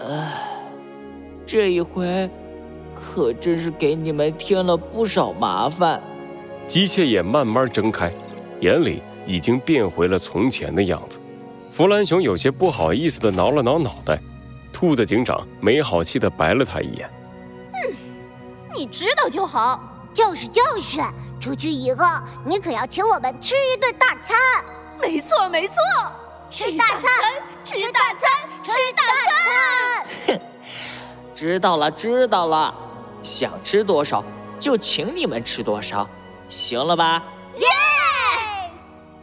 [0.00, 0.58] 唉，
[1.46, 2.28] 这一回
[2.94, 6.02] 可真是给你们添了不少麻烦。
[6.68, 8.12] 机械眼慢慢睁开，
[8.60, 11.18] 眼里已经变回了从前的样子。
[11.72, 14.18] 弗兰熊有些不好意思的挠了挠脑袋，
[14.72, 17.10] 兔子警长没好气的白了他一眼
[17.72, 17.94] ：“嗯，
[18.74, 19.80] 你知道就好，
[20.12, 21.00] 就是就是，
[21.40, 22.04] 出去以后
[22.44, 24.36] 你可要请我们吃一顿大餐。
[25.00, 25.74] 没错没错，
[26.54, 27.02] 吃大餐，
[27.64, 30.08] 吃大餐，吃大餐。
[30.28, 30.40] 哼，
[31.34, 32.72] 知道了知道了，
[33.24, 34.24] 想吃多少
[34.60, 36.08] 就请你们吃多少。”
[36.48, 37.24] 行了吧？
[37.54, 37.66] 耶！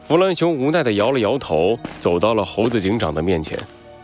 [0.01, 3.57] 弗兰熊无奈地摇了摇头，走到了猴子警长的面前。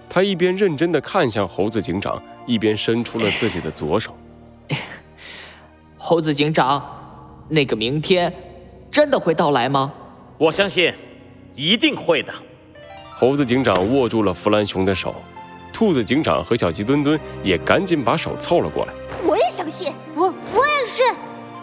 [0.10, 4.16] 他一边认真地看向猴子警长，一边伸出了自己的左手。
[6.00, 6.82] 猴子警长，
[7.50, 8.34] 那个明天
[8.90, 9.92] 真的会到来吗？
[10.38, 10.94] 我相信，
[11.56, 12.34] 一定会的。
[13.20, 15.16] 猴子警长握住了弗兰熊的手，
[15.74, 18.94] 兔子警长和小鸡墩墩也赶紧把手凑了过来。
[19.26, 21.04] 我也相信，我我也是。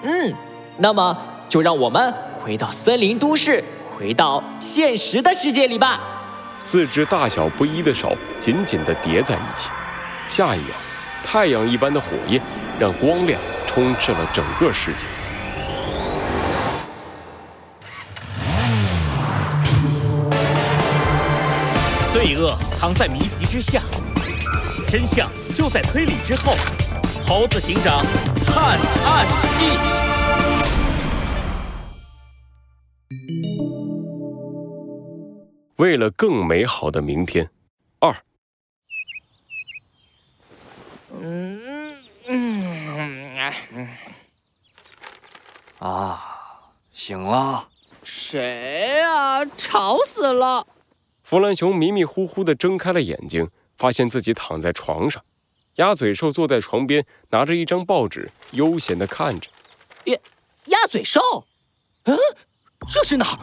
[0.02, 0.34] 嗯，
[0.76, 1.16] 那么。
[1.46, 3.62] 就让我们回到森林都市，
[3.96, 6.00] 回到现实的世界里吧。
[6.58, 9.70] 四只大小不一的手紧紧地叠在一起，
[10.26, 10.74] 下一秒，
[11.24, 12.42] 太阳一般的火焰
[12.76, 15.06] 让光亮充斥了整个世界。
[22.24, 23.82] 罪恶藏在谜题之下，
[24.88, 26.54] 真相就在推理之后。
[27.28, 28.02] 猴子警长
[28.46, 29.26] 探案
[29.58, 29.66] 记。
[35.76, 37.50] 为了更美好的明天，
[37.98, 38.16] 二。
[41.20, 41.60] 嗯
[42.26, 43.86] 嗯
[45.78, 47.68] 啊，醒了？
[48.02, 49.44] 谁啊？
[49.58, 50.66] 吵死了！
[51.24, 55.22] 弗兰熊迷迷糊糊的睁开了眼睛，发现自己躺在床上。
[55.76, 59.48] 鸭嘴兽坐在床边，拿着一张报纸，悠闲地看着。
[60.04, 60.18] 鸭
[60.66, 61.20] 鸭嘴兽？
[62.04, 62.16] 嗯，
[62.86, 63.38] 这是哪儿？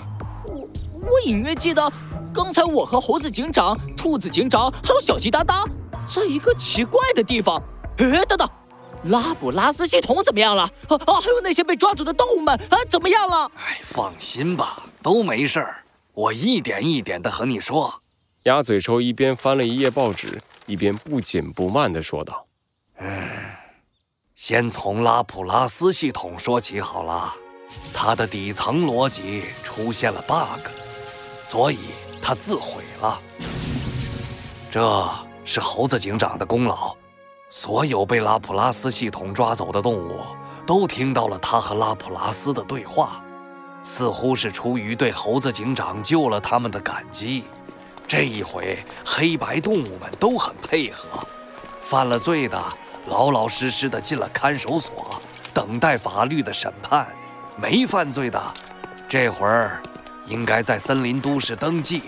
[0.47, 0.69] 我
[1.09, 1.91] 我隐约记得。
[2.31, 5.66] 刚才我和猴子警长、兔子警长还有小鸡哒哒，
[6.07, 7.61] 在一个奇怪的地方。
[7.97, 8.47] 哎，等等，
[9.05, 10.61] 拉普拉斯系统怎么样了？
[10.88, 13.51] 啊啊，还有那些被抓走的动物们啊，怎么样了？
[13.55, 15.80] 哎，放心吧，都没事儿。
[16.13, 18.01] 我一点一点的和你说。
[18.44, 22.47] 鸭嘴兽一边翻了一页报纸，一边不紧不慢的说道
[22.97, 23.29] ：“嗯，
[24.35, 27.33] 先从拉普拉斯系统说起好了。
[27.94, 30.67] 它的底层逻辑出现了 bug，
[31.49, 31.77] 所以。”
[32.23, 33.19] 它自毁了，
[34.72, 35.09] 这
[35.43, 36.95] 是猴子警长的功劳。
[37.49, 40.19] 所有被拉普拉斯系统抓走的动物
[40.63, 43.25] 都听到了他和拉普拉斯的对话，
[43.83, 47.43] 似乎是出于对猴子警长救了他们的感激。
[48.07, 51.25] 这一回，黑白动物们都很配合，
[51.81, 52.61] 犯了罪的
[53.07, 55.07] 老老实实的进了看守所，
[55.53, 57.05] 等待法律的审判；
[57.55, 58.41] 没犯罪的，
[59.07, 59.81] 这会儿。
[60.27, 62.03] 应该在森林都市登记，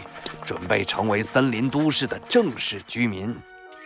[0.45, 3.35] 准备成为森林都市的正式居民。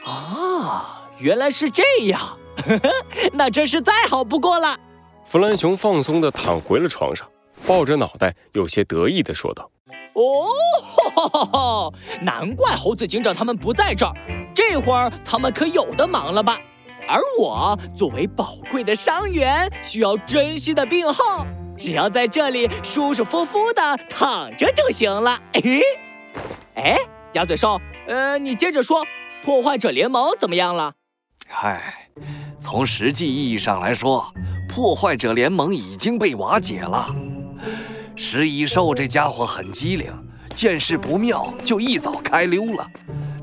[0.05, 2.37] 啊，原来是这样，
[3.33, 4.77] 那真是再好不过了。
[5.25, 7.27] 弗兰熊放松地躺回了床上，
[7.67, 9.69] 抱着脑袋，有些得意地说道
[10.15, 14.13] ：“哦，难怪猴子警长他们不在这儿，
[14.55, 16.57] 这会儿他们可有的忙了吧？
[17.09, 21.45] 而我作为宝贵的伤员，需要珍惜的病号。”
[21.77, 25.39] 只要在这里舒舒服服的躺着就行了。
[26.73, 26.97] 哎，
[27.33, 29.05] 鸭嘴兽，呃，你接着说，
[29.43, 30.95] 破坏者联盟怎么样了？
[31.47, 32.09] 嗨，
[32.57, 34.33] 从实际意义上来说，
[34.67, 37.13] 破坏者联盟已经被瓦解了。
[38.17, 40.11] 食蚁兽这家伙很机灵，
[40.55, 42.85] 见势不妙就一早开溜了，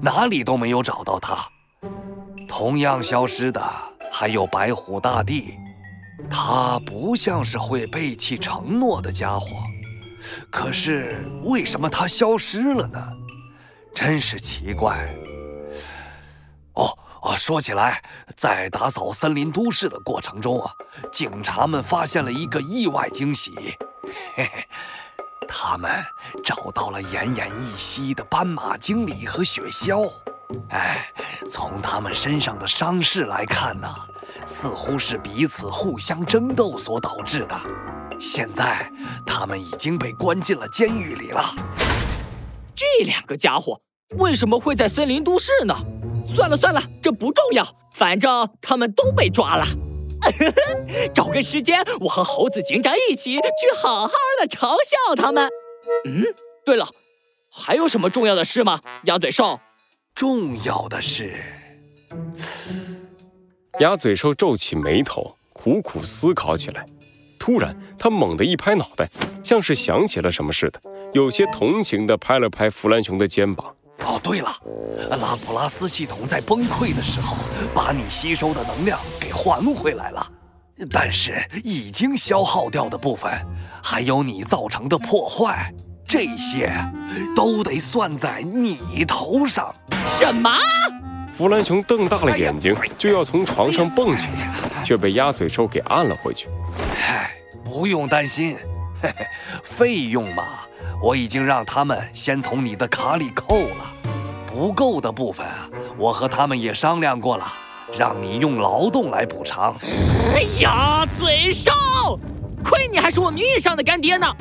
[0.03, 1.39] 哪里都没有找到他。
[2.49, 3.63] 同样消失的
[4.11, 5.55] 还有白虎大帝。
[6.29, 9.47] 他不像是会背弃承诺的家伙，
[10.51, 13.01] 可是为什么他消失了呢？
[13.95, 15.15] 真是奇怪。
[16.73, 18.03] 哦哦，说起来，
[18.37, 20.73] 在打扫森林都市的过程中啊，
[21.13, 23.53] 警察们发现了一个意外惊喜，
[24.35, 24.67] 嘿嘿，
[25.49, 25.91] 他们
[26.45, 30.11] 找到了奄奄一息的斑马经理和雪橇。
[30.71, 31.13] 哎，
[31.49, 33.89] 从他们身上的伤势来看呢。
[34.47, 37.59] 似乎是彼此互相争斗所导致的。
[38.21, 38.91] 现在
[39.27, 41.43] 他们已经被关进了监狱里了。
[42.75, 43.81] 这两个家伙
[44.19, 45.75] 为什么会在森林都市呢？
[46.35, 49.65] 算了算了，这不重要，反正他们都被抓了。
[51.15, 53.41] 找个时间，我和猴子警长一起去
[53.77, 55.49] 好好的嘲笑他们。
[56.05, 56.25] 嗯，
[56.65, 56.87] 对了，
[57.51, 59.61] 还有什么重要的事吗，鸭嘴兽？
[60.15, 61.35] 重要的是，
[63.81, 66.85] 鸭嘴兽皱起眉头，苦苦思考起来。
[67.39, 69.11] 突然，他猛地一拍脑袋，
[69.45, 70.81] 像是想起了什么似的，
[71.13, 73.75] 有些同情地拍了拍弗兰熊的肩膀。
[74.01, 74.51] 哦，对了，
[75.21, 77.37] 拉普拉斯系统在崩溃的时候，
[77.75, 80.27] 把你吸收的能量给还回来了，
[80.91, 83.33] 但是已经消耗掉的部分，
[83.83, 85.73] 还有你造成的破坏，
[86.07, 86.71] 这些
[87.35, 89.75] 都得算在你头上。
[90.05, 90.51] 什么？
[91.37, 96.49] 弗兰熊瞪大了眼睛，就要从床上蹦起来，却被鸭嘴兽给按了回去。
[96.97, 97.33] 嗨，
[97.65, 98.57] 不用担心，
[99.63, 100.45] 费用嘛，
[101.03, 103.93] 我已经让他们先从你的卡里扣了。
[104.47, 105.69] 不够的部分啊，
[105.99, 107.45] 我和他们也商量过了，
[107.99, 109.75] 让你用劳动来补偿。
[110.35, 111.73] 哎呀嘴兽，
[112.65, 114.33] 亏你还是我名义上的干爹呢！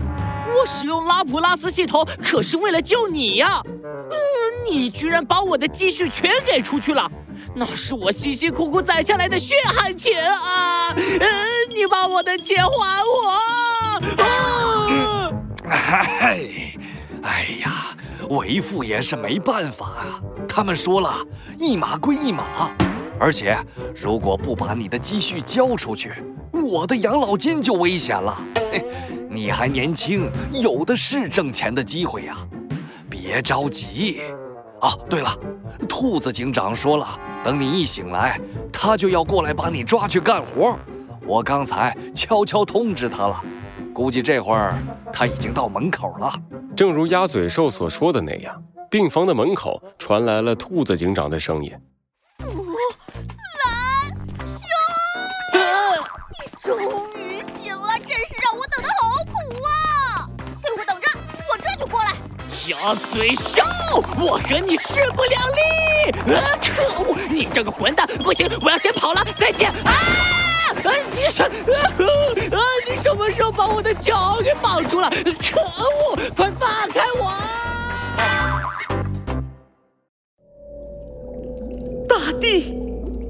[0.55, 3.59] 我使用拉普拉斯系统可是为了救你呀！
[3.65, 7.09] 嗯，你居然把我的积蓄全给出去了，
[7.55, 10.93] 那是我辛辛苦苦攒下来的血汗钱啊！
[10.95, 11.19] 嗯，
[11.75, 14.52] 你把我的钱还我！
[15.73, 16.39] 哎，
[17.23, 17.95] 哎呀，
[18.29, 20.21] 为父也是没办法啊。
[20.47, 21.13] 他们说了
[21.57, 22.71] 一码归一码，
[23.19, 23.57] 而且
[23.95, 26.11] 如果不把你的积蓄交出去，
[26.51, 28.39] 我的养老金就危险了。
[29.29, 32.37] 你还年轻，有的是挣钱的机会呀，
[33.09, 34.21] 别着急。
[34.81, 35.35] 哦，对了，
[35.89, 38.39] 兔子警长说了，等你一醒来，
[38.71, 40.77] 他就要过来把你抓去干活。
[41.25, 43.41] 我刚才悄悄通知他了，
[43.93, 44.75] 估计这会儿
[45.11, 46.33] 他已经到门口了。
[46.75, 51.71] 正如鸭嘴兽所说的那样，病房的门口传来了兔子警长的声音。
[56.59, 60.25] 终于醒了，真是让我等得好苦啊！
[60.63, 61.07] 给我等着，
[61.51, 62.15] 我这就过来。
[62.69, 63.61] 鸭嘴兽，
[64.17, 66.33] 我和你势不两立！
[66.33, 67.17] 啊，可恶！
[67.29, 69.71] 你这个混蛋，不行，我要先跑了，再见！
[69.83, 70.42] 啊！
[70.83, 71.43] 啊，你什……
[71.43, 72.59] 啊，
[72.89, 75.09] 你什么时候把我的脚给绑住了？
[75.09, 76.17] 可恶！
[76.35, 77.31] 快放开我！
[82.07, 82.75] 大地，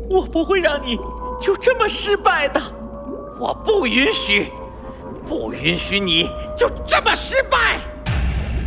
[0.10, 0.98] 我不会让你
[1.40, 2.62] 就这么失败的。
[3.40, 4.48] 我不允许，
[5.26, 7.78] 不允许你就这么失败！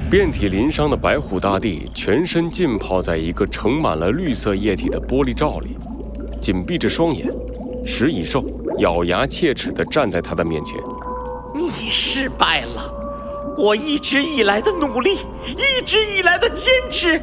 [0.09, 5.77] 遍体鳞伤的白虎大帝全身浸泡在一个盛满了绿色液体的玻璃罩里，
[6.41, 7.29] 紧闭着双眼。
[7.85, 8.43] 食蚁兽
[8.79, 10.77] 咬牙切齿地站在他的面前。
[11.55, 12.93] 你失败了！
[13.57, 17.19] 我一直以来的努力，一直以来的坚持，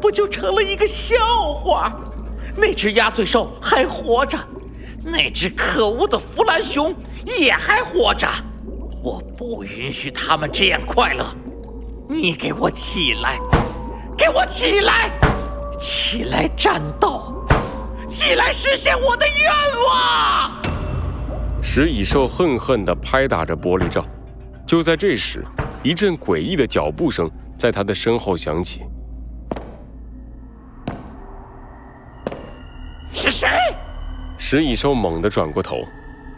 [0.00, 1.16] 不就成了一个笑
[1.54, 1.90] 话？
[2.54, 4.38] 那只鸭嘴兽还活着。
[5.02, 6.94] 那只可恶的弗兰熊
[7.38, 8.28] 也还活着，
[9.02, 11.24] 我不允许他们这样快乐。
[12.06, 13.38] 你给我起来，
[14.18, 15.10] 给我起来，
[15.78, 17.46] 起来战斗，
[18.06, 19.50] 起来实现我的愿
[19.86, 20.69] 望！
[21.62, 24.04] 食蚁兽恨恨地拍打着玻璃罩。
[24.66, 25.44] 就在这时，
[25.82, 28.82] 一阵诡异的脚步声在他的身后响起。
[33.12, 33.48] 是谁？
[34.38, 35.76] 石蚁兽猛地转过头，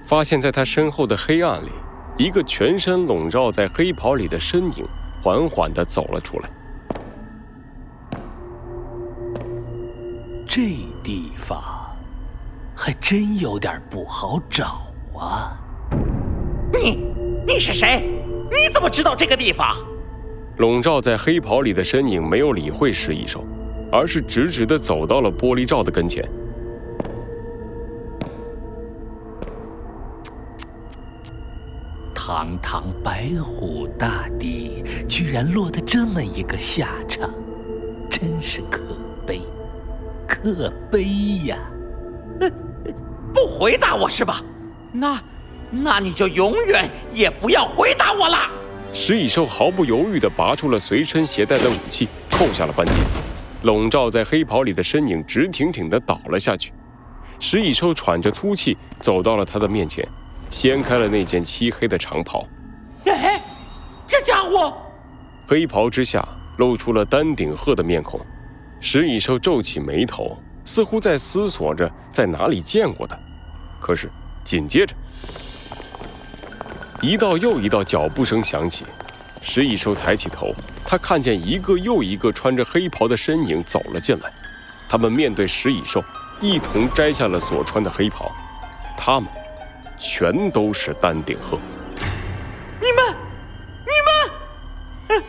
[0.04, 1.70] 发现在他身后的黑暗里，
[2.18, 4.86] 一个全身笼罩在黑袍里的身影
[5.22, 6.50] 缓缓地走了出来。
[10.46, 10.62] 这
[11.02, 11.62] 地方
[12.76, 14.78] 还真有点不好找
[15.22, 15.56] 啊！
[16.72, 17.06] 你，
[17.46, 18.08] 你是谁？
[18.50, 19.76] 你怎么知道这个地方？
[20.58, 23.44] 笼罩在黑袍里的身影没有理会石一兽，
[23.90, 26.22] 而是直直的走到了玻璃罩的跟前。
[32.14, 37.28] 堂堂白虎大帝，居然落得这么一个下场，
[38.08, 38.80] 真是可
[39.26, 39.40] 悲，
[40.26, 41.04] 可悲
[41.46, 41.56] 呀！
[43.34, 44.40] 不回答我是吧？
[44.92, 45.20] 那，
[45.70, 48.38] 那你就永远也不要回答我了。
[48.92, 53.00] 食蚁兽毫不犹豫地拔出了随身携带的武器，扣下了扳机。
[53.62, 56.72] 笼罩在黑袍里的身影直挺挺地倒了下去。
[57.38, 60.06] 食蚁兽喘着粗气走到了他的面前。
[60.50, 62.46] 掀开了那件漆黑的长袍，
[63.06, 63.40] 哎，
[64.06, 64.76] 这家伙！
[65.46, 66.22] 黑袍之下
[66.58, 68.20] 露出了丹顶鹤的面孔，
[68.78, 73.18] 食蚁兽皱起眉头，似乎在思索着在哪里见过他。
[73.80, 74.10] 可是
[74.44, 74.94] 紧接着，
[77.00, 78.84] 一道又一道脚步声响起，
[79.40, 84.32] 石蚁兽抬起头，他看见一个又一个穿着黑袍的身影走了进来，
[84.88, 86.04] 他们面对石蚁兽，
[86.40, 88.30] 一同摘下了所穿的黑袍，
[88.96, 89.28] 他们。
[90.04, 91.56] 全都是丹顶鹤。
[92.80, 93.16] 你们，
[93.86, 95.22] 你们，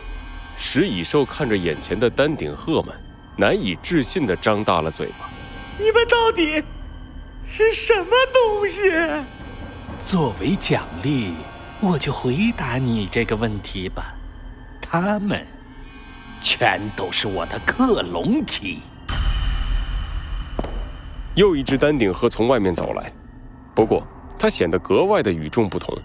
[0.56, 2.92] 石蚁兽看着眼前的丹顶鹤们，
[3.36, 5.30] 难以置信地张大了嘴巴。
[5.78, 6.60] 你们到底
[7.46, 8.80] 是什么东西？
[9.98, 11.34] 作为奖励，
[11.80, 14.14] 我就回答你这个问题吧。
[14.80, 15.46] 他们
[16.40, 18.80] 全都是我的克隆体。
[21.34, 23.12] 又一只丹顶鹤从外面走来，
[23.74, 24.06] 不过
[24.38, 25.96] 它显得格外的与众不同。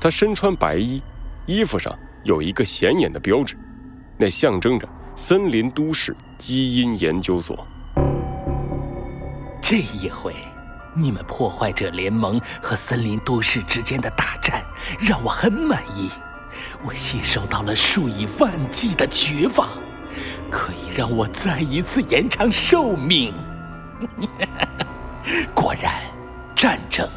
[0.00, 1.02] 它身穿白衣，
[1.46, 3.56] 衣服上有一个显眼的标志，
[4.16, 7.66] 那象征着森林都市基因研究所。
[9.62, 10.34] 这一回，
[10.94, 14.64] 你们破坏者联盟和森林都市之间的大战
[15.00, 16.10] 让我很满意。
[16.84, 19.68] 我吸收到了数以万计的绝望，
[20.50, 23.34] 可以让我再一次延长寿命。
[25.52, 25.94] 果然，
[26.54, 27.08] 战争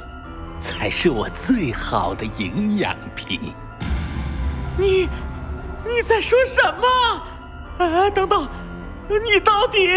[0.60, 3.54] 才是我最好的营养品。
[4.78, 5.08] 你，
[5.86, 7.86] 你在说什么？
[7.86, 8.48] 啊，等等，
[9.08, 9.88] 你到底？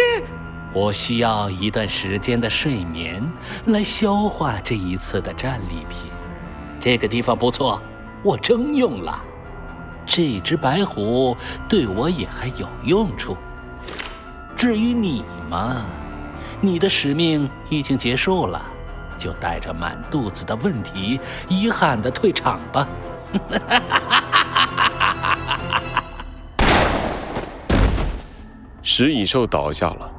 [0.72, 3.28] 我需要一段时间的睡眠
[3.66, 6.08] 来消化这一次的战利品。
[6.78, 7.82] 这个地方不错，
[8.22, 9.20] 我征用了。
[10.06, 11.36] 这只白虎
[11.68, 13.36] 对我也还有用处。
[14.56, 15.84] 至于你嘛，
[16.60, 18.62] 你的使命已经结束了，
[19.18, 22.88] 就带着满肚子的问题，遗憾的退场吧。
[28.82, 30.10] 食蚁兽倒下了。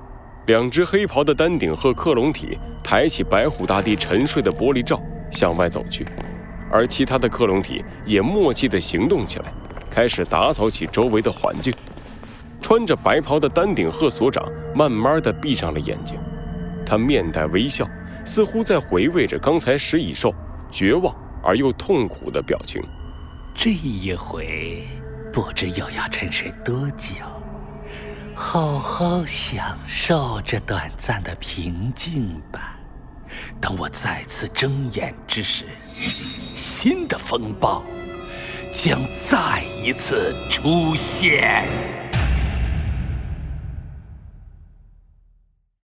[0.51, 6.05] 两只黑袍的丹顶鹤克隆体抬起白虎大帝沉睡的玻璃罩，向外走去，
[6.69, 9.45] 而其他的克隆体也默契地行动起来，
[9.89, 11.73] 开始打扫起周围的环境。
[12.61, 16.19] 穿着白袍的丹顶鹤所长慢慢地闭上了眼睛，
[16.85, 17.87] 他面带微笑，
[18.25, 20.35] 似乎在回味着刚才食蚁兽
[20.69, 22.83] 绝望而又痛苦的表情。
[23.53, 24.83] 这一回，
[25.31, 27.15] 不知又要沉睡多久。
[28.43, 32.75] 好好享受这短暂的平静吧。
[33.61, 35.65] 等我再次睁眼之时，
[36.55, 37.83] 新的风暴
[38.73, 41.65] 将再一次出现。